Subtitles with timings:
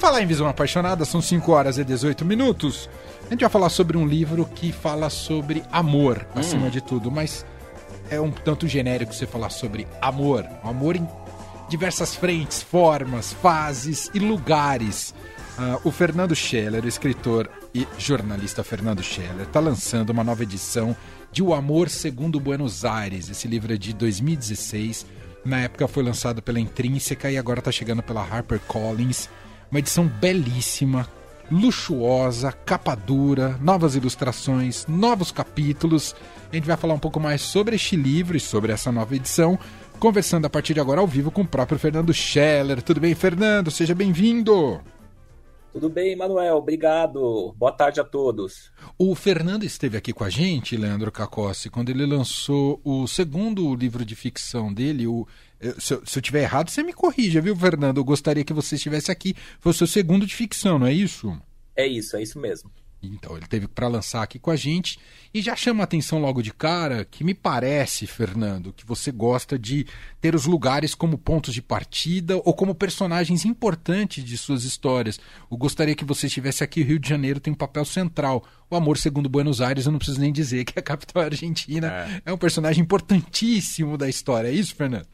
[0.00, 2.88] falar em Visão Apaixonada, são 5 horas e 18 minutos.
[3.26, 6.70] A gente vai falar sobre um livro que fala sobre amor, acima hum.
[6.70, 7.44] de tudo, mas
[8.08, 10.46] é um tanto genérico você falar sobre amor.
[10.64, 11.06] Amor em
[11.68, 15.14] diversas frentes, formas, fases e lugares.
[15.58, 20.96] Uh, o Fernando Scheller, o escritor e jornalista Fernando Scheller, está lançando uma nova edição
[21.30, 23.28] de O Amor Segundo Buenos Aires.
[23.28, 25.04] Esse livro é de 2016.
[25.44, 29.28] Na época foi lançado pela Intrínseca e agora está chegando pela HarperCollins.
[29.70, 31.08] Uma edição belíssima,
[31.48, 36.14] luxuosa, capa dura, novas ilustrações, novos capítulos.
[36.50, 39.56] A gente vai falar um pouco mais sobre este livro e sobre essa nova edição,
[40.00, 42.82] conversando a partir de agora ao vivo com o próprio Fernando Scheller.
[42.82, 43.70] Tudo bem, Fernando?
[43.70, 44.80] Seja bem-vindo!
[45.72, 47.54] Tudo bem, Manuel, obrigado.
[47.56, 48.72] Boa tarde a todos.
[48.98, 54.04] O Fernando esteve aqui com a gente, Leandro Cacossi, quando ele lançou o segundo livro
[54.04, 55.26] de ficção dele, o
[55.78, 57.98] se eu, se eu tiver errado, você me corrija, viu, Fernando?
[57.98, 59.34] Eu gostaria que você estivesse aqui.
[59.58, 61.38] Foi o seu segundo de ficção, não é isso?
[61.76, 62.70] É isso, é isso mesmo.
[63.02, 64.98] Então, ele teve para lançar aqui com a gente.
[65.32, 69.58] E já chama a atenção logo de cara que me parece, Fernando, que você gosta
[69.58, 69.86] de
[70.20, 75.18] ter os lugares como pontos de partida ou como personagens importantes de suas histórias.
[75.50, 76.82] Eu gostaria que você estivesse aqui.
[76.82, 78.44] O Rio de Janeiro tem um papel central.
[78.68, 82.22] O Amor Segundo Buenos Aires, eu não preciso nem dizer que a capital argentina é,
[82.26, 84.48] é um personagem importantíssimo da história.
[84.48, 85.08] É isso, Fernando?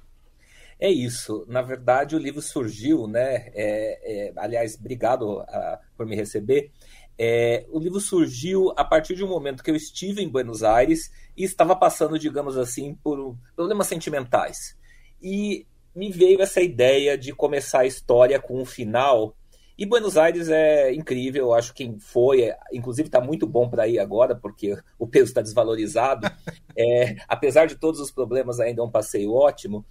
[0.79, 1.45] É isso.
[1.49, 3.51] Na verdade, o livro surgiu, né?
[3.55, 6.71] É, é, aliás, obrigado a, ah, por me receber.
[7.19, 11.11] É, o livro surgiu a partir de um momento que eu estive em Buenos Aires
[11.37, 14.77] e estava passando, digamos assim, por problemas sentimentais.
[15.23, 19.35] E me veio essa ideia de começar a história com um final.
[19.79, 23.89] E Buenos Aires é incrível, eu acho que quem foi, inclusive está muito bom para
[23.89, 26.27] ir agora, porque o peso está desvalorizado.
[26.79, 29.83] É, apesar de todos os problemas, ainda é um passeio ótimo.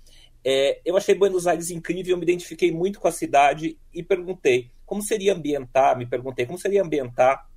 [0.43, 4.69] É, eu achei Buenos Aires incrível, eu me identifiquei muito com a cidade e perguntei
[4.85, 7.47] como seria ambientar, me perguntei como seria ambientar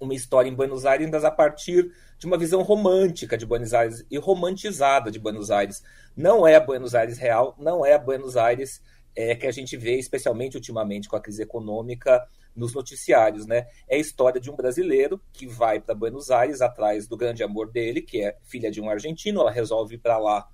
[0.00, 4.18] uma história em Buenos Aires a partir de uma visão romântica de Buenos Aires e
[4.18, 5.82] romantizada de Buenos Aires.
[6.14, 8.82] Não é a Buenos Aires real, não é a Buenos Aires
[9.14, 13.66] é, que a gente vê, especialmente ultimamente com a crise econômica, nos noticiários, né?
[13.86, 17.70] É a história de um brasileiro que vai para Buenos Aires atrás do grande amor
[17.70, 20.48] dele, que é filha de um argentino, ela resolve ir para lá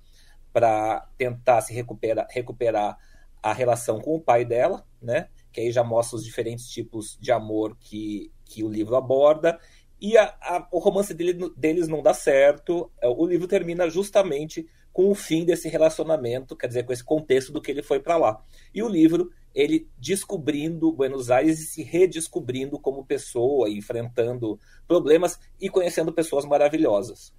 [0.51, 2.97] para tentar se recuperar, recuperar
[3.41, 5.29] a relação com o pai dela, né?
[5.53, 9.57] Que aí já mostra os diferentes tipos de amor que, que o livro aborda.
[10.01, 12.91] E a, a, o romance dele, deles não dá certo.
[13.01, 17.51] É, o livro termina justamente com o fim desse relacionamento, quer dizer, com esse contexto
[17.51, 18.43] do que ele foi para lá.
[18.73, 25.69] E o livro, ele descobrindo Buenos Aires e se redescobrindo como pessoa, enfrentando problemas e
[25.69, 27.33] conhecendo pessoas maravilhosas.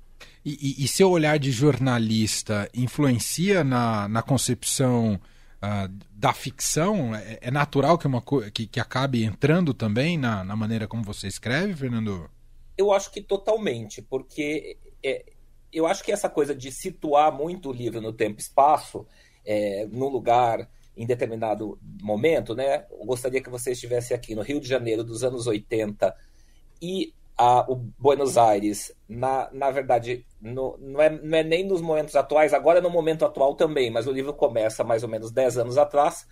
[0.44, 5.20] E, e, e seu olhar de jornalista influencia na, na concepção
[5.64, 7.14] uh, da ficção?
[7.14, 11.26] É, é, natural que, uma, que, que acabe entrando também na, na maneira como você
[11.26, 12.30] escreve, Fernando?
[12.76, 15.24] Eu acho que totalmente, porque é,
[15.72, 19.06] eu acho que essa coisa de situar muito o livro no tempo e espaço,
[19.44, 22.86] é, num lugar em determinado momento, né?
[22.90, 26.14] Eu gostaria que você estivesse aqui no Rio de Janeiro dos anos 80
[26.80, 31.80] e a, o Buenos Aires, na, na verdade, no, não, é, não é nem nos
[31.80, 35.32] momentos atuais, agora é no momento atual também, mas o livro começa mais ou menos
[35.32, 36.26] 10 anos atrás,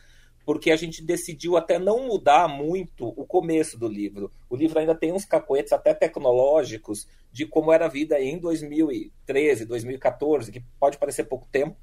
[0.44, 4.30] porque a gente decidiu até não mudar muito o começo do livro.
[4.48, 9.64] O livro ainda tem uns cacoetes até tecnológicos de como era a vida em 2013,
[9.64, 11.76] 2014, que pode parecer pouco tempo,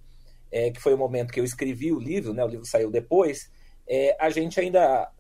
[0.52, 2.44] é, que foi o momento que eu escrevi o livro, né?
[2.44, 3.50] O livro saiu depois,
[3.92, 5.12] é, a gente ainda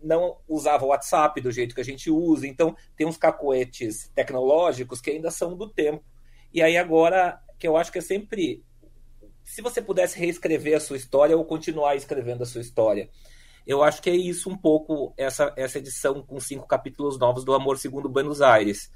[0.00, 5.00] não usava o WhatsApp do jeito que a gente usa, então tem uns cacoetes tecnológicos
[5.00, 6.04] que ainda são do tempo.
[6.54, 8.64] E aí agora, que eu acho que é sempre.
[9.42, 13.10] Se você pudesse reescrever a sua história ou continuar escrevendo a sua história.
[13.66, 17.54] Eu acho que é isso um pouco, essa, essa edição com cinco capítulos novos do
[17.54, 18.90] Amor Segundo Buenos Aires.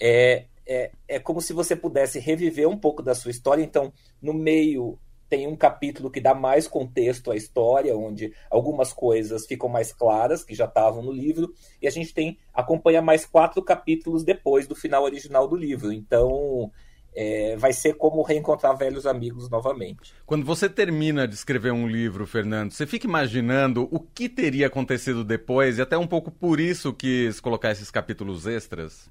[0.00, 3.62] É, é, é como se você pudesse reviver um pouco da sua história.
[3.62, 9.46] Então, no meio tem um capítulo que dá mais contexto à história, onde algumas coisas
[9.46, 13.62] ficam mais claras, que já estavam no livro, e a gente tem acompanha mais quatro
[13.62, 15.92] capítulos depois do final original do livro.
[15.92, 16.70] Então,
[17.14, 20.14] é, vai ser como reencontrar velhos amigos novamente.
[20.24, 25.24] Quando você termina de escrever um livro, Fernando, você fica imaginando o que teria acontecido
[25.24, 29.10] depois, e até um pouco por isso quis colocar esses capítulos extras?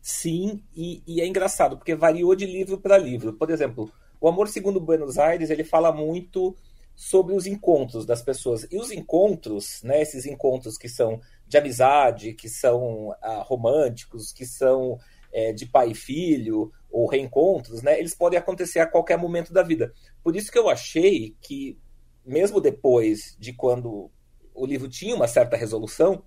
[0.00, 3.32] Sim, e, e é engraçado, porque variou de livro para livro.
[3.32, 6.56] Por exemplo, o Amor Segundo Buenos Aires, ele fala muito
[6.94, 8.66] sobre os encontros das pessoas.
[8.70, 14.44] E os encontros, né, esses encontros que são de amizade, que são ah, românticos, que
[14.44, 14.98] são
[15.32, 19.62] é, de pai e filho, ou reencontros, né, eles podem acontecer a qualquer momento da
[19.62, 19.92] vida.
[20.22, 21.78] Por isso que eu achei que,
[22.24, 24.10] mesmo depois de quando
[24.52, 26.24] o livro tinha uma certa resolução,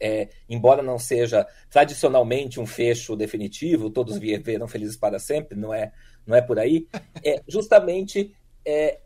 [0.00, 5.92] é, embora não seja tradicionalmente um fecho definitivo, todos viveram felizes para sempre, não é,
[6.28, 6.86] não é por aí,
[7.24, 8.34] é justamente
[8.64, 9.00] é,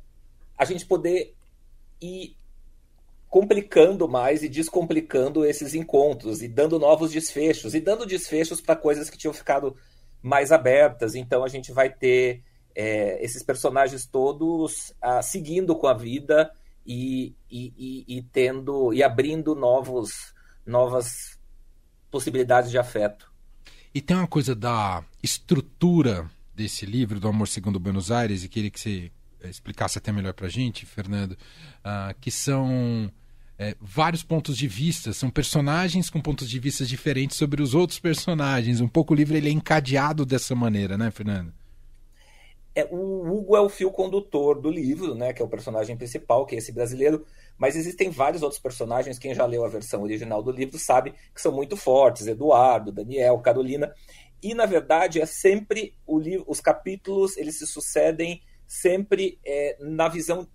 [0.59, 1.35] a gente poder
[2.01, 2.37] ir
[3.31, 9.09] complicando mais e descomplicando esses encontros e dando novos desfechos e dando desfechos para coisas
[9.09, 9.77] que tinham ficado
[10.21, 11.15] mais abertas.
[11.15, 12.43] Então a gente vai ter
[12.75, 16.51] é, esses personagens todos ah, seguindo com a vida
[16.85, 20.35] e, e, e, e, tendo e abrindo novos
[20.67, 21.39] novas
[22.11, 23.33] possibilidades de afeto.
[23.95, 28.71] E tem uma coisa da estrutura desse livro do Amor Segundo Buenos Aires e queria
[28.71, 29.11] que você
[29.45, 33.11] explicasse até melhor para a gente, Fernando, uh, que são
[33.59, 37.99] é, vários pontos de vista, são personagens com pontos de vista diferentes sobre os outros
[37.99, 38.81] personagens.
[38.81, 41.53] Um pouco o livro ele é encadeado dessa maneira, né, Fernando?
[42.75, 46.47] É, o Hugo é o fio condutor do livro, né, que é o personagem principal,
[46.47, 47.25] que é esse brasileiro,
[47.59, 51.41] mas existem vários outros personagens, quem já leu a versão original do livro sabe que
[51.41, 53.95] são muito fortes, Eduardo, Daniel, Carolina,
[54.43, 60.09] e na verdade é sempre o livro, os capítulos, eles se sucedem sempre é, na
[60.09, 60.49] visão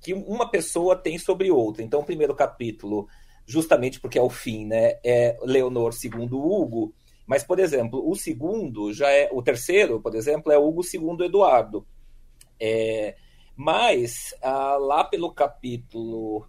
[0.00, 1.82] que uma pessoa tem sobre outra.
[1.82, 3.06] Então, o primeiro capítulo,
[3.46, 6.92] justamente porque é o fim, né, é Leonor segundo Hugo,
[7.26, 9.30] mas, por exemplo, o segundo já é.
[9.32, 11.86] O terceiro, por exemplo, é Hugo segundo Eduardo.
[12.60, 13.16] É,
[13.56, 16.46] mas ah, lá pelo capítulo.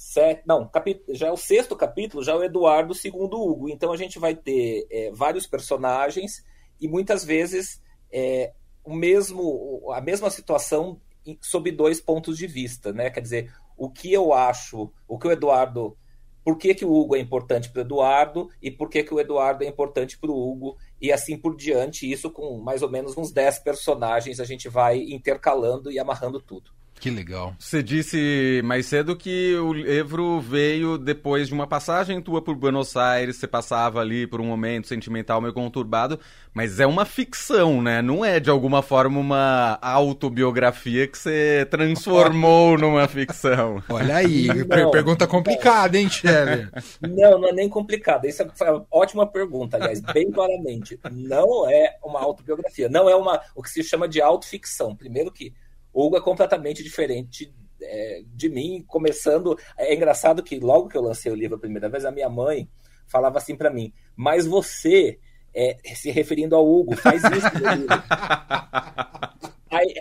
[0.00, 0.70] Sete, não,
[1.08, 3.68] já é o sexto capítulo, já é o Eduardo segundo Hugo.
[3.68, 6.44] Então a gente vai ter é, vários personagens
[6.80, 8.52] e muitas vezes é,
[8.84, 11.00] o mesmo, a mesma situação
[11.40, 13.10] sob dois pontos de vista, né?
[13.10, 15.98] Quer dizer, o que eu acho, o que o Eduardo,
[16.44, 19.18] por que, que o Hugo é importante para o Eduardo e por que, que o
[19.18, 23.16] Eduardo é importante para o Hugo e assim por diante, isso com mais ou menos
[23.16, 26.77] uns 10 personagens a gente vai intercalando e amarrando tudo.
[26.98, 27.54] Que legal.
[27.58, 32.96] Você disse mais cedo que o livro veio depois de uma passagem tua por Buenos
[32.96, 36.18] Aires, você passava ali por um momento sentimental meio conturbado,
[36.52, 38.02] mas é uma ficção, né?
[38.02, 43.82] Não é de alguma forma uma autobiografia que você transformou numa ficção.
[43.88, 46.68] Olha aí, não, pergunta complicada, hein, Shelley?
[47.00, 48.26] Não, não é nem complicada.
[48.26, 50.98] Isso é uma ótima pergunta, aliás, bem claramente.
[51.12, 54.96] Não é uma autobiografia, não é uma o que se chama de autoficção.
[54.96, 55.54] Primeiro que
[55.92, 59.58] Hugo é completamente diferente é, de mim, começando.
[59.76, 62.68] É engraçado que logo que eu lancei o livro a primeira vez, a minha mãe
[63.06, 65.18] falava assim para mim: Mas você,
[65.54, 67.30] é, se referindo ao Hugo, faz isso
[69.70, 69.94] aí,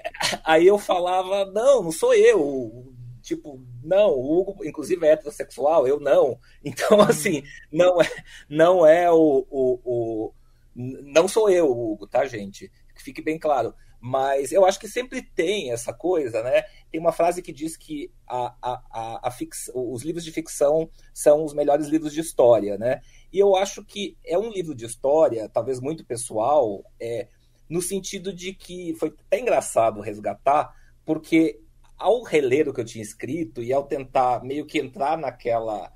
[0.44, 2.94] aí eu falava: Não, não sou eu.
[3.22, 6.40] Tipo, não, o Hugo, inclusive, é heterossexual, eu não.
[6.64, 8.10] Então, assim, não é,
[8.50, 10.34] não é o, o, o
[10.74, 12.72] não sou eu, Hugo, tá, gente?
[12.96, 13.74] Que fique bem claro.
[14.00, 16.64] Mas eu acho que sempre tem essa coisa, né?
[16.92, 21.44] Tem uma frase que diz que a, a, a, fix, os livros de ficção são
[21.44, 23.02] os melhores livros de história, né?
[23.34, 27.28] E eu acho que é um livro de história, talvez muito pessoal, é,
[27.68, 30.74] no sentido de que foi até engraçado resgatar,
[31.04, 31.60] porque
[31.98, 35.92] ao reler o que eu tinha escrito e ao tentar meio que entrar naquela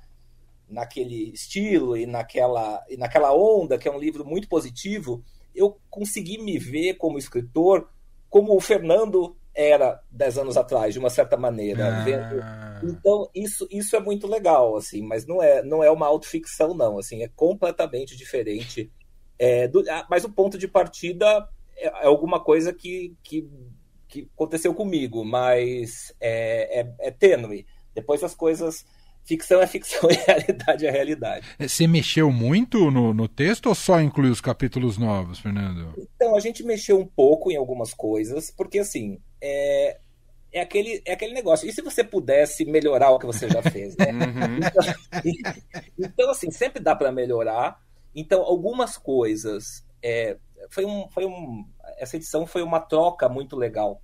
[0.72, 5.22] naquele estilo e naquela, e naquela onda, que é um livro muito positivo,
[5.54, 7.88] eu consegui me ver como escritor
[8.28, 11.88] como o Fernando era dez anos atrás, de uma certa maneira.
[11.88, 12.02] Ah.
[12.02, 12.90] Vendo...
[12.90, 16.98] Então, isso, isso é muito legal, assim, mas não é, não é uma autoficção, não.
[16.98, 18.90] Assim, é completamente diferente.
[19.38, 19.84] É, do...
[19.90, 23.46] Ah, mas o ponto de partida é, é, alguma coisa que, que,
[24.08, 27.66] que aconteceu comigo, mas é, é, é tênue.
[27.94, 28.86] Depois as coisas
[29.24, 31.46] ficção é ficção e realidade é realidade.
[31.58, 35.94] É, você mexeu muito no, no texto ou só inclui os capítulos novos, Fernando?
[35.96, 39.98] Então, a gente mexeu um pouco em algumas coisas, porque assim, é,
[40.52, 41.68] é, aquele, é aquele negócio.
[41.68, 44.06] E se você pudesse melhorar o que você já fez, né?
[44.12, 44.58] Uhum.
[44.58, 45.54] Então,
[45.98, 47.80] então, assim, sempre dá para melhorar.
[48.14, 49.84] Então, algumas coisas.
[50.02, 50.36] É,
[50.68, 51.64] foi um, foi um,
[51.98, 54.00] essa edição foi uma troca muito legal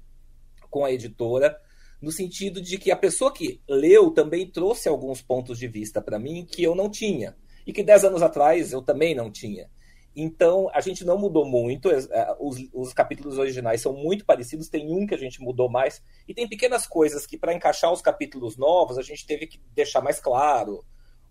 [0.71, 1.59] com a editora
[2.01, 6.19] no sentido de que a pessoa que leu também trouxe alguns pontos de vista para
[6.19, 7.37] mim que eu não tinha
[7.67, 9.69] e que dez anos atrás eu também não tinha.
[10.15, 14.91] Então a gente não mudou muito, é, os, os capítulos originais são muito parecidos, tem
[14.91, 18.57] um que a gente mudou mais e tem pequenas coisas que para encaixar os capítulos
[18.57, 20.85] novos a gente teve que deixar mais claro.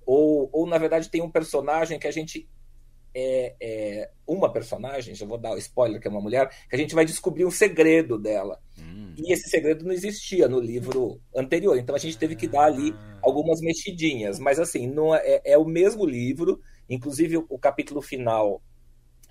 [0.05, 2.47] Ou, ou na verdade tem um personagem que a gente
[3.13, 6.77] é, é, uma personagem, já vou dar o spoiler, que é uma mulher, que a
[6.77, 8.59] gente vai descobrir um segredo dela.
[8.77, 9.13] Hum.
[9.17, 11.77] E esse segredo não existia no livro anterior.
[11.77, 13.19] Então a gente teve que dar ali ah.
[13.21, 14.39] algumas mexidinhas.
[14.39, 18.61] Mas assim, não é, é, é o mesmo livro, inclusive o, o, capítulo final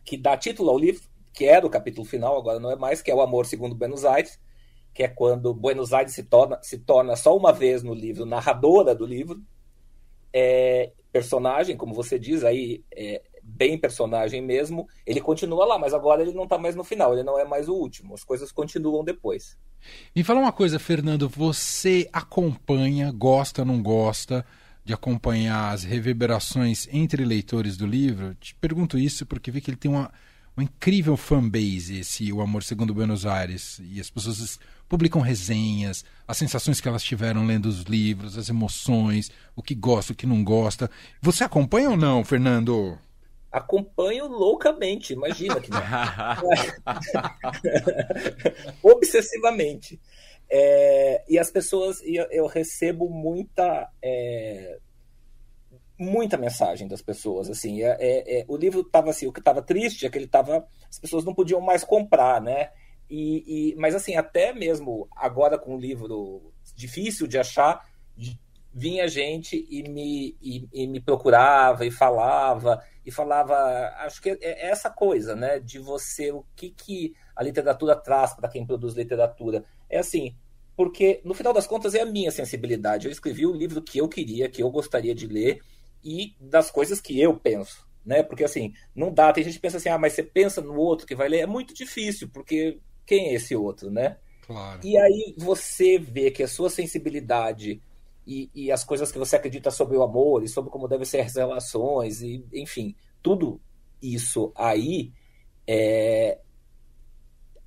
[0.04, 1.02] que dá título ao livro,
[1.32, 4.04] que era o capítulo final, agora não é mais, que é o Amor Segundo Buenos
[4.04, 4.38] Aires,
[4.94, 8.94] que é quando Buenos Aires se torna, se torna só uma vez no livro narradora
[8.94, 9.42] do livro,
[10.32, 13.22] é, personagem, como você diz, aí é,
[13.56, 17.22] bem personagem mesmo, ele continua lá, mas agora ele não está mais no final, ele
[17.22, 19.56] não é mais o último, as coisas continuam depois.
[20.14, 24.44] Me fala uma coisa, Fernando, você acompanha, gosta, não gosta
[24.84, 28.34] de acompanhar as reverberações entre leitores do livro?
[28.34, 30.12] Te pergunto isso porque vi que ele tem uma,
[30.56, 34.58] uma incrível fanbase, esse O Amor Segundo Buenos Aires, e as pessoas
[34.88, 40.12] publicam resenhas, as sensações que elas tiveram lendo os livros, as emoções, o que gosta,
[40.12, 40.90] o que não gosta.
[41.20, 42.98] Você acompanha ou não, Fernando?
[43.56, 45.70] Acompanho loucamente, imagina que
[48.82, 50.00] obsessivamente.
[50.48, 54.78] É, e as pessoas, eu, eu recebo muita é,
[55.98, 59.62] muita mensagem das pessoas, assim, é, é, é o livro estava assim, o que estava
[59.62, 62.70] triste é que ele estava, as pessoas não podiam mais comprar, né?
[63.08, 67.80] E, e, mas assim, até mesmo agora com o livro difícil de achar,
[68.72, 73.54] vinha gente e me, e, e, me procurava e falava e falava
[73.98, 78.48] acho que é essa coisa né de você o que que a literatura traz para
[78.48, 79.64] quem produz literatura.
[79.88, 80.36] É assim
[80.76, 83.06] porque no final das contas é a minha sensibilidade.
[83.06, 85.60] Eu escrevi o livro que eu queria que eu gostaria de ler
[86.04, 88.22] e das coisas que eu penso né?
[88.22, 89.32] Porque assim não dá.
[89.32, 91.40] Tem gente que pensa assim ah mas você pensa no outro que vai ler?
[91.40, 94.16] É muito difícil porque quem é esse outro né?
[94.46, 94.80] Claro.
[94.84, 97.82] e aí você vê que a sua sensibilidade
[98.26, 101.20] e, e, as coisas que você acredita sobre o amor e sobre como devem ser
[101.20, 103.60] as relações, e enfim, tudo
[104.02, 105.12] isso aí,
[105.66, 106.38] é,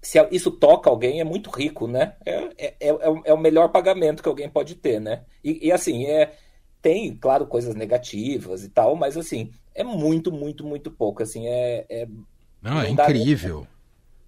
[0.01, 2.16] se isso toca alguém, é muito rico, né?
[2.25, 2.89] É, é, é,
[3.25, 5.24] é, o melhor pagamento que alguém pode ter, né?
[5.44, 6.34] E, e, assim, é,
[6.82, 11.24] tem, claro, coisas negativas e tal, mas assim, é muito, muito, muito pouco.
[11.24, 11.86] Assim, é.
[11.89, 12.08] é
[12.62, 13.68] não, é incrível.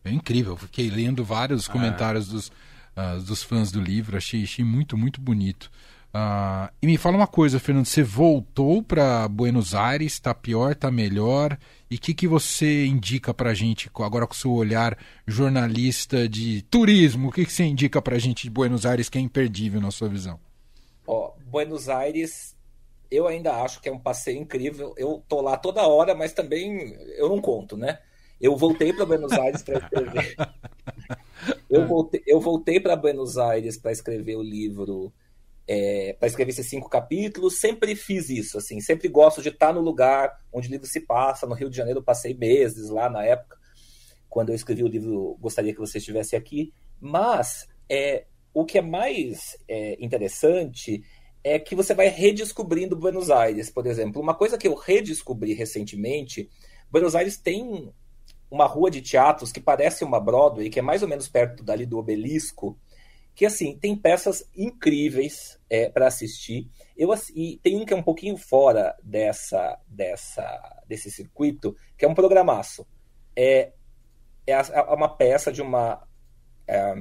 [0.03, 0.57] É incrível.
[0.57, 1.71] Fiquei lendo vários ah.
[1.71, 5.71] comentários dos, uh, dos fãs do livro, achei, achei muito, muito bonito.
[6.13, 10.91] Uh, e me fala uma coisa, Fernando, você voltou para Buenos Aires, está pior, está
[10.91, 11.57] melhor?
[11.89, 16.27] E o que, que você indica para a gente, agora com o seu olhar jornalista
[16.27, 19.21] de turismo, o que, que você indica para a gente de Buenos Aires que é
[19.21, 20.37] imperdível na sua visão?
[21.07, 22.57] Ó, Buenos Aires,
[23.09, 24.93] eu ainda acho que é um passeio incrível.
[24.97, 27.99] Eu tô lá toda hora, mas também eu não conto, né?
[28.39, 30.35] Eu voltei para Buenos Aires para escrever.
[31.69, 35.13] eu voltei, eu voltei para Buenos Aires para escrever o livro
[35.67, 37.59] é, para escrever esses cinco capítulos.
[37.59, 41.47] Sempre fiz isso, assim, sempre gosto de estar no lugar onde o livro se passa.
[41.47, 43.57] No Rio de Janeiro, passei meses lá na época,
[44.29, 45.37] quando eu escrevi o livro.
[45.39, 46.73] Gostaria que você estivesse aqui.
[46.99, 51.03] Mas é, o que é mais é, interessante
[51.43, 54.21] é que você vai redescobrindo Buenos Aires, por exemplo.
[54.21, 56.49] Uma coisa que eu redescobri recentemente:
[56.91, 57.91] Buenos Aires tem
[58.49, 61.85] uma rua de teatros que parece uma Broadway, que é mais ou menos perto dali
[61.85, 62.77] do obelisco
[63.41, 66.69] que assim tem peças incríveis é, para assistir.
[66.95, 72.07] Eu e tem um que é um pouquinho fora dessa dessa desse circuito, que é
[72.07, 72.85] um programaço.
[73.35, 73.71] É,
[74.45, 76.07] é, é uma peça de uma
[76.67, 76.93] é,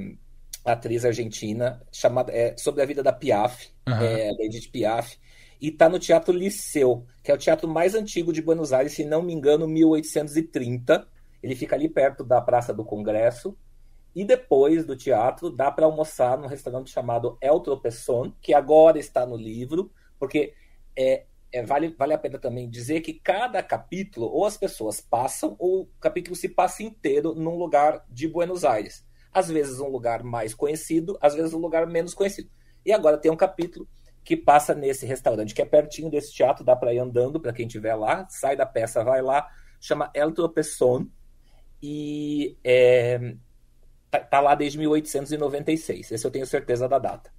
[0.64, 3.96] atriz argentina chamada é, sobre a vida da Piaf, uhum.
[3.96, 5.18] é, da Edith Piaf,
[5.60, 9.04] e está no Teatro Liceu, que é o teatro mais antigo de Buenos Aires, se
[9.04, 11.06] não me engano, 1830.
[11.42, 13.54] Ele fica ali perto da Praça do Congresso.
[14.14, 19.24] E depois do teatro, dá para almoçar num restaurante chamado El Tropezón, que agora está
[19.24, 20.54] no livro, porque
[20.96, 25.56] é, é, vale, vale a pena também dizer que cada capítulo, ou as pessoas passam,
[25.58, 29.04] ou o capítulo se passa inteiro num lugar de Buenos Aires.
[29.32, 32.50] Às vezes um lugar mais conhecido, às vezes um lugar menos conhecido.
[32.84, 33.86] E agora tem um capítulo
[34.24, 37.66] que passa nesse restaurante, que é pertinho desse teatro, dá para ir andando para quem
[37.66, 39.48] estiver lá, sai da peça, vai lá,
[39.80, 41.06] chama El Tropezón,
[41.82, 43.34] e é,
[44.10, 46.10] tá, tá lá desde 1896.
[46.10, 47.30] Esse eu tenho certeza da data.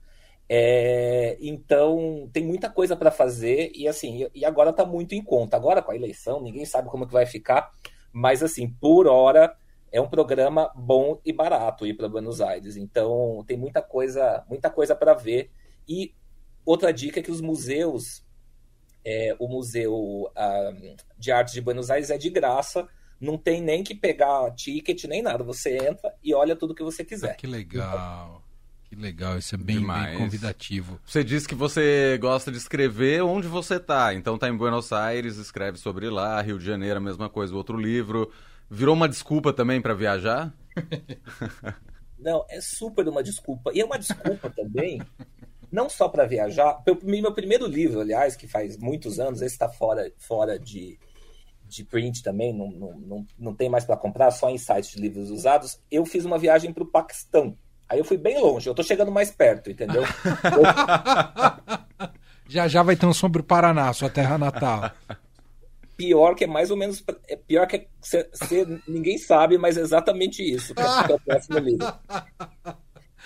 [0.49, 5.55] É, então tem muita coisa para fazer e assim e agora está muito em conta.
[5.55, 7.71] Agora com a eleição ninguém sabe como que vai ficar,
[8.11, 9.55] mas assim por hora
[9.91, 12.75] é um programa bom e barato ir para Buenos Aires.
[12.75, 15.51] Então tem muita coisa muita coisa para ver
[15.87, 16.13] e
[16.65, 18.25] outra dica é que os museus
[19.05, 22.87] é, o museu uh, de arte de Buenos Aires é de graça
[23.21, 25.43] não tem nem que pegar ticket nem nada.
[25.43, 27.31] Você entra e olha tudo que você quiser.
[27.31, 28.43] Ah, que legal.
[28.89, 30.99] Que legal, isso é bem, bem, convidativo.
[31.05, 34.13] Você disse que você gosta de escrever onde você tá.
[34.13, 37.77] Então tá em Buenos Aires, escreve sobre lá, Rio de Janeiro, a mesma coisa, outro
[37.77, 38.29] livro.
[38.69, 40.53] Virou uma desculpa também para viajar?
[42.19, 43.71] Não, é super uma desculpa.
[43.73, 45.01] E é uma desculpa também,
[45.71, 46.83] não só para viajar.
[47.01, 50.99] Meu primeiro livro, aliás, que faz muitos anos, esse está fora, fora de,
[51.75, 55.01] de print também, não, não, não, não tem mais para comprar, só em sites de
[55.01, 55.79] livros usados.
[55.89, 57.55] Eu fiz uma viagem para o Paquistão,
[57.91, 60.01] Aí eu fui bem longe, eu tô chegando mais perto, entendeu?
[62.47, 64.89] já já vai ter um sobre o Paraná, sua terra natal.
[65.97, 67.03] Pior que é mais ou menos.
[67.27, 71.15] É pior que cê, cê, ninguém sabe, mas é exatamente isso que é, que é
[71.15, 71.93] o próximo livro.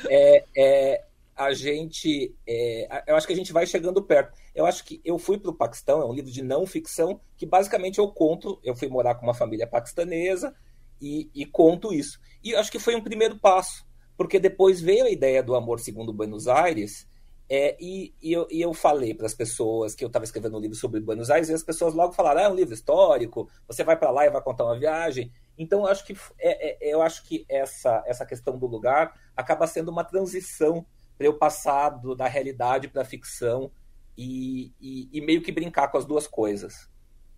[0.10, 1.04] É, é,
[1.36, 2.34] a gente.
[2.48, 4.34] É, eu acho que a gente vai chegando perto.
[4.56, 7.46] Eu acho que eu fui para o Paquistão, é um livro de não ficção, que
[7.46, 8.58] basicamente eu conto.
[8.64, 10.56] Eu fui morar com uma família paquistanesa
[11.02, 12.20] e, e conto isso.
[12.42, 13.86] E acho que foi um primeiro passo,
[14.16, 17.06] porque depois veio a ideia do Amor Segundo Buenos Aires.
[17.50, 20.60] É, e, e, eu, e, eu, falei para as pessoas que eu estava escrevendo um
[20.60, 23.84] livro sobre Buenos Aires, e as pessoas logo falaram: ah, é um livro histórico, você
[23.84, 25.32] vai para lá e vai contar uma viagem.
[25.58, 29.68] Então, eu acho que, é, é, eu acho que essa, essa questão do lugar acaba
[29.68, 30.86] sendo uma transição
[31.18, 33.72] para eu passar do, da realidade para a ficção
[34.18, 36.90] e, e, e meio que brincar com as duas coisas.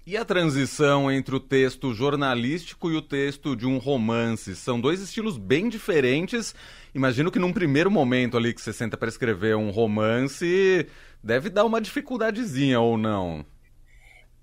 [0.05, 4.55] E a transição entre o texto jornalístico e o texto de um romance?
[4.55, 6.55] São dois estilos bem diferentes.
[6.95, 10.87] Imagino que num primeiro momento ali que você senta para escrever um romance,
[11.21, 13.45] deve dar uma dificuldadezinha ou não?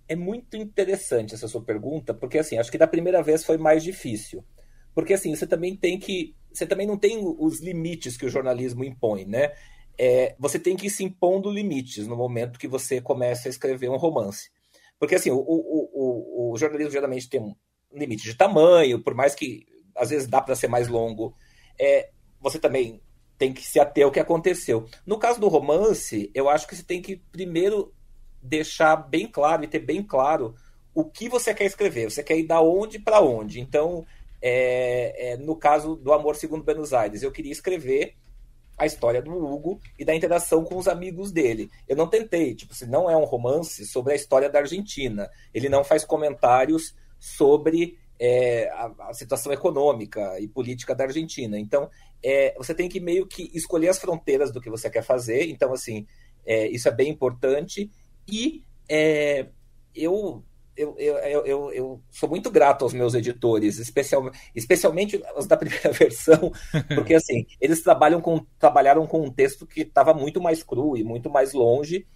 [0.07, 3.83] É muito interessante essa sua pergunta, porque assim, acho que da primeira vez foi mais
[3.83, 4.45] difícil.
[4.95, 8.85] Porque assim, você também tem que você também não tem os limites que o jornalismo
[8.85, 9.53] impõe, né?
[9.99, 13.89] É, você tem que ir se impondo limites no momento que você começa a escrever
[13.89, 14.51] um romance.
[14.99, 17.55] Porque assim, o, o, o, o jornalismo geralmente tem um
[17.93, 21.35] limite de tamanho, por mais que às vezes dá para ser mais longo,
[21.79, 22.11] é,
[22.41, 23.01] você também
[23.39, 24.87] tem que se ater ao que aconteceu.
[25.07, 27.93] No caso do romance, eu acho que você tem que primeiro
[28.43, 30.55] deixar bem claro e ter bem claro
[30.95, 32.11] o que você quer escrever.
[32.11, 33.61] Você quer ir da onde para onde.
[33.61, 34.07] Então,
[34.41, 38.15] é, é, no caso do Amor Segundo Buenos Aires, eu queria escrever
[38.77, 41.71] a história do Hugo e da interação com os amigos dele.
[41.89, 45.31] Eu não tentei, tipo, se não é um romance sobre a história da Argentina.
[45.53, 51.59] Ele não faz comentários sobre é, a, a, situação econômica e política da Argentina.
[51.59, 51.89] Então,
[52.23, 55.49] é, você tem que meio que escolher as fronteiras do que você quer fazer.
[55.49, 56.07] Então, assim,
[56.45, 57.91] é, isso é bem importante.
[58.29, 59.49] E é,
[59.95, 60.43] eu
[60.77, 65.93] eu, eu, eu, eu, sou muito grato aos meus editores, especial, especialmente os da primeira
[65.93, 66.53] versão,
[66.95, 71.05] porque assim, eles trabalham com, trabalharam com um texto que estava muito mais cru e
[71.05, 72.07] muito mais longe,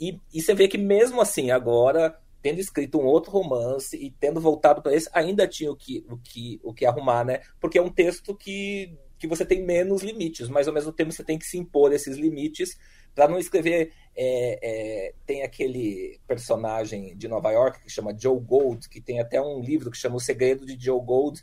[0.00, 4.40] e, e você vê que mesmo assim, agora, tendo escrito um outro romance e tendo
[4.40, 7.40] voltado para esse, ainda tinha o que, o, que, o que arrumar, né?
[7.60, 11.24] Porque é um texto que, que você tem menos limites, mas ao mesmo tempo você
[11.24, 12.76] tem que se impor esses limites
[13.18, 13.92] para não escrever.
[14.16, 19.42] É, é, tem aquele personagem de Nova York que chama Joe Gold, que tem até
[19.42, 21.42] um livro que chama O Segredo de Joe Gold,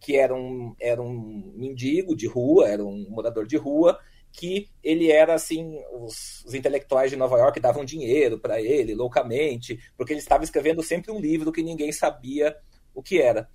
[0.00, 3.98] que era um, era um mendigo de rua, era um morador de rua,
[4.32, 9.78] que ele era assim, os, os intelectuais de Nova York davam dinheiro para ele loucamente,
[9.98, 12.56] porque ele estava escrevendo sempre um livro que ninguém sabia
[12.94, 13.46] o que era.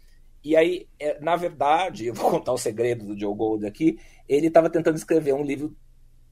[0.43, 3.97] E aí, é, na verdade, eu vou contar o segredo do Joe Gold aqui,
[4.29, 5.75] ele estava tentando escrever um livro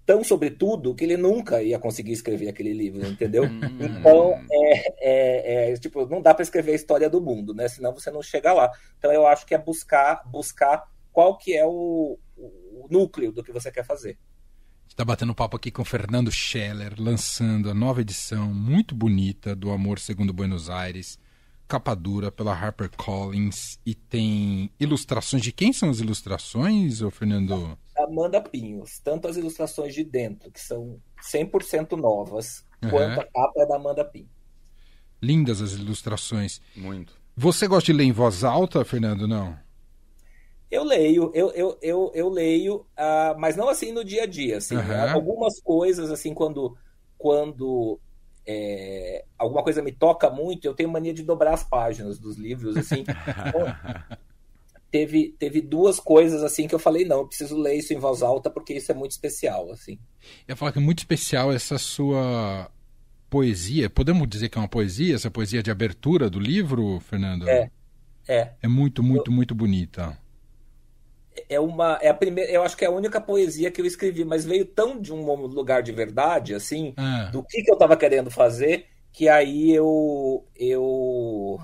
[0.05, 3.45] tão sobre tudo que ele nunca ia conseguir escrever aquele livro, entendeu?
[3.45, 3.61] Hum.
[3.79, 7.67] então, é, é, é, tipo, não dá para escrever a história do mundo, né?
[7.67, 8.69] Senão você não chega lá.
[8.97, 13.51] Então, eu acho que é buscar, buscar qual que é o, o núcleo do que
[13.51, 14.17] você quer fazer.
[14.87, 19.99] está batendo papo aqui com Fernando Scheller, lançando a nova edição muito bonita do Amor
[19.99, 21.17] Segundo Buenos Aires,
[21.67, 25.41] capa dura pela HarperCollins e tem ilustrações.
[25.41, 27.77] De quem são as ilustrações, ô Fernando?
[28.03, 32.89] Amanda Pinhos, tanto as ilustrações de dentro, que são 100% novas, uhum.
[32.89, 34.29] quanto a capa é da Amanda Pinhos.
[35.21, 36.61] Lindas as ilustrações.
[36.75, 37.13] Muito.
[37.35, 39.27] Você gosta de ler em voz alta, Fernando?
[39.27, 39.57] Não?
[40.69, 44.57] Eu leio, eu, eu, eu, eu leio, uh, mas não assim no dia a dia.
[44.57, 45.13] Assim, uhum.
[45.13, 46.75] Algumas coisas, assim, quando,
[47.17, 47.99] quando
[48.45, 52.75] é, alguma coisa me toca muito, eu tenho mania de dobrar as páginas dos livros,
[52.75, 53.03] assim.
[54.93, 58.21] Teve, teve duas coisas assim que eu falei, não, eu preciso ler isso em voz
[58.21, 59.93] alta porque isso é muito especial, assim.
[60.47, 62.69] Eu ia falar que é muito especial essa sua
[63.27, 63.89] poesia.
[63.89, 67.49] Podemos dizer que é uma poesia, essa poesia de abertura do livro, Fernando?
[67.49, 67.71] É.
[68.27, 68.51] É.
[68.62, 69.34] É muito, muito, eu...
[69.34, 70.15] muito bonita.
[71.49, 71.97] É uma.
[71.99, 72.51] É a primeira.
[72.51, 75.25] Eu acho que é a única poesia que eu escrevi, mas veio tão de um
[75.47, 77.32] lugar de verdade, assim, é.
[77.32, 80.45] do que, que eu estava querendo fazer, que aí eu.
[80.56, 81.60] eu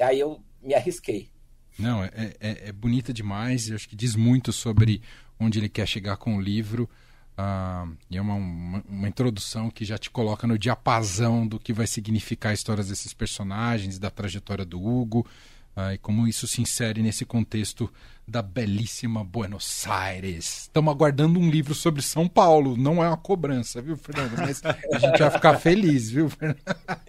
[0.00, 1.29] aí eu me arrisquei.
[1.80, 3.68] Não, é, é, é bonita demais.
[3.68, 5.02] Eu acho que diz muito sobre
[5.38, 6.88] onde ele quer chegar com o livro.
[7.38, 11.72] Uh, e é uma, uma, uma, introdução que já te coloca no diapasão do que
[11.72, 15.26] vai significar a história desses personagens, da trajetória do Hugo,
[15.76, 17.90] uh, e como isso se insere nesse contexto
[18.30, 20.62] da belíssima Buenos Aires.
[20.62, 22.76] Estamos aguardando um livro sobre São Paulo.
[22.76, 24.36] Não é uma cobrança, viu, Fernando?
[24.36, 26.60] Mas a gente vai ficar feliz, viu, Fernando?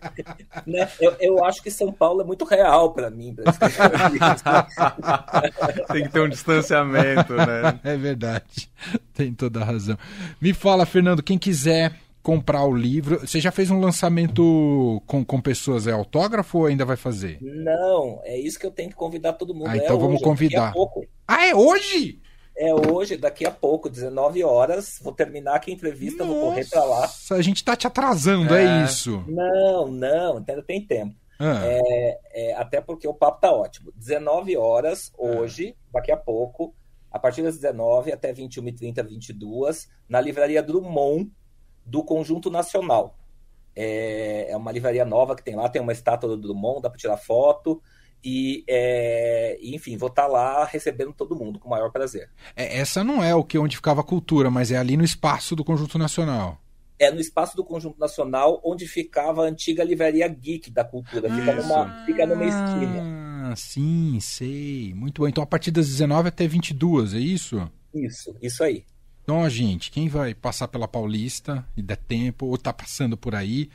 [0.66, 0.90] né?
[1.00, 3.36] eu, eu, acho que São Paulo é muito real para mim.
[3.36, 3.54] Pra
[5.94, 7.80] Tem que ter um distanciamento, né?
[7.84, 8.72] É verdade.
[9.14, 9.96] Tem toda a razão.
[10.42, 13.20] Me fala, Fernando, quem quiser comprar o livro.
[13.20, 17.38] Você já fez um lançamento com, com pessoas, é autógrafo ou ainda vai fazer?
[17.42, 19.68] Não, é isso que eu tenho que convidar todo mundo.
[19.68, 20.74] Ah, então é vamos hoje, convidar.
[21.28, 22.20] Ah, é hoje?
[22.56, 25.00] É hoje, daqui a pouco, 19 horas.
[25.02, 27.10] Vou terminar aqui a entrevista, Nossa, vou correr para lá.
[27.32, 29.24] A gente tá te atrasando, é, é isso?
[29.28, 31.16] Não, não, ainda tem tempo.
[31.40, 31.60] Ah.
[31.64, 33.92] É, é, até porque o papo tá ótimo.
[33.96, 35.90] 19 horas hoje, ah.
[35.94, 36.76] daqui a pouco,
[37.10, 41.32] a partir das 19 até 21h30, 22 na livraria Drummond,
[41.92, 43.18] do Conjunto Nacional.
[43.76, 46.98] É, é uma livraria nova que tem lá, tem uma estátua do Drummond, dá para
[46.98, 47.82] tirar foto.
[48.24, 52.30] E, é, enfim, vou estar tá lá recebendo todo mundo com o maior prazer.
[52.56, 55.56] É, essa não é o que onde ficava a cultura, mas é ali no espaço
[55.56, 56.58] do Conjunto Nacional.
[56.98, 61.34] É no espaço do Conjunto Nacional, onde ficava a antiga livraria Geek da Cultura.
[61.34, 63.02] Fica, numa, fica numa esquina.
[63.52, 64.94] Ah, sim, sei.
[64.94, 65.28] Muito bom.
[65.28, 67.72] Então, a partir das 19 até 22, é isso?
[67.92, 68.86] Isso, isso aí.
[69.24, 73.70] Então, gente, quem vai passar pela Paulista e der tempo, ou está passando por aí,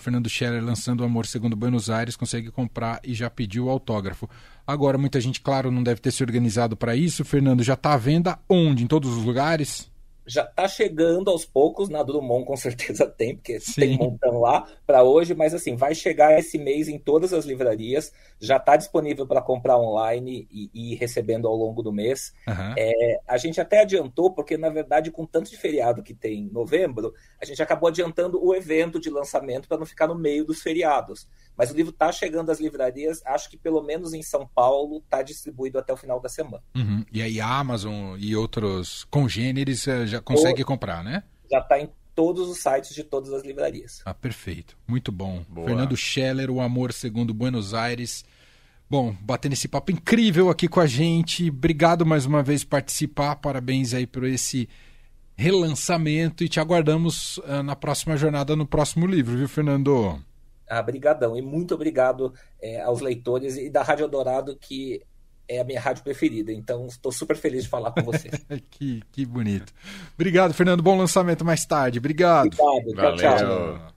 [0.00, 4.30] Fernando Scheller lançando Amor Segundo Buenos Aires, consegue comprar e já pediu o autógrafo.
[4.66, 7.24] Agora, muita gente, claro, não deve ter se organizado para isso.
[7.24, 8.84] Fernando, já está à venda onde?
[8.84, 9.90] Em todos os lugares?
[10.26, 13.80] Já está chegando aos poucos, na Drummond com certeza tem, porque Sim.
[13.80, 17.44] tem um montão lá para hoje, mas assim, vai chegar esse mês em todas as
[17.44, 22.32] livrarias, já está disponível para comprar online e, e ir recebendo ao longo do mês.
[22.46, 22.74] Uhum.
[22.76, 26.50] É, a gente até adiantou, porque na verdade, com tanto de feriado que tem em
[26.50, 30.62] novembro, a gente acabou adiantando o evento de lançamento para não ficar no meio dos
[30.62, 31.26] feriados.
[31.56, 35.22] Mas o livro está chegando às livrarias, acho que pelo menos em São Paulo está
[35.22, 36.62] distribuído até o final da semana.
[36.74, 37.04] Uhum.
[37.12, 40.66] E aí a Amazon e outros congêneres eh, já consegue o...
[40.66, 41.22] comprar, né?
[41.50, 44.02] Já está em todos os sites de todas as livrarias.
[44.04, 44.76] Ah, perfeito.
[44.86, 45.44] Muito bom.
[45.48, 45.66] Boa.
[45.66, 48.24] Fernando Scheller, O Amor Segundo Buenos Aires.
[48.88, 51.48] Bom, batendo esse papo incrível aqui com a gente.
[51.48, 53.36] Obrigado mais uma vez por participar.
[53.36, 54.68] Parabéns aí por esse
[55.34, 60.22] relançamento e te aguardamos uh, na próxima jornada, no próximo livro, viu, Fernando?
[60.68, 61.36] Ah, brigadão.
[61.36, 65.02] E muito obrigado é, aos leitores e da Rádio Dourado, que
[65.48, 66.52] é a minha rádio preferida.
[66.52, 68.30] Então, estou super feliz de falar com você.
[68.70, 69.72] que, que bonito.
[70.14, 70.82] Obrigado, Fernando.
[70.82, 71.98] Bom lançamento mais tarde.
[71.98, 72.56] Obrigado.
[72.58, 73.16] Obrigado.
[73.16, 73.92] Tchau, tchau.